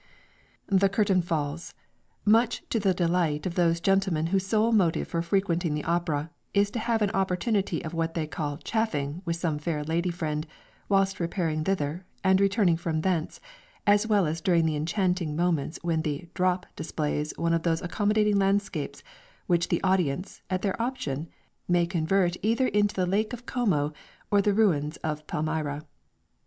The 0.65 0.89
curtain 0.89 1.21
falls, 1.21 1.75
much 2.25 2.63
to 2.71 2.79
the 2.79 2.91
delight 2.95 3.45
of 3.45 3.53
those 3.53 3.79
gentlemen 3.79 4.25
whose 4.33 4.47
sole 4.47 4.71
motive 4.71 5.07
for 5.07 5.21
frequenting 5.21 5.75
the 5.75 5.83
opera, 5.83 6.31
is 6.55 6.71
to 6.71 6.79
have 6.79 7.03
an 7.03 7.11
opportunity 7.11 7.83
of 7.85 7.93
what 7.93 8.15
they 8.15 8.25
term 8.25 8.57
"chaffing" 8.63 9.21
with 9.25 9.35
some 9.35 9.59
fair 9.59 9.83
lady 9.83 10.09
friend, 10.09 10.47
whilst 10.89 11.19
repairing 11.19 11.63
thither, 11.63 12.03
and 12.23 12.41
returning 12.41 12.77
from 12.77 13.01
thence, 13.01 13.39
as 13.85 14.07
well 14.07 14.25
as 14.25 14.41
during 14.41 14.65
the 14.65 14.75
enchanting 14.75 15.35
moments 15.35 15.77
when 15.83 16.01
the 16.01 16.27
"drop" 16.33 16.65
displays 16.75 17.31
one 17.37 17.53
of 17.53 17.61
those 17.61 17.83
accommodating 17.83 18.39
landscapes, 18.39 19.03
which 19.45 19.67
the 19.67 19.83
audience, 19.83 20.41
at 20.49 20.63
their 20.63 20.81
option, 20.81 21.29
may 21.67 21.85
convert 21.85 22.37
either 22.41 22.67
into 22.69 22.95
the 22.95 23.05
lake 23.05 23.33
of 23.33 23.45
Como, 23.45 23.93
or 24.31 24.41
the 24.41 24.55
ruins 24.55 24.97
of 25.03 25.27
Palmyra. 25.27 25.83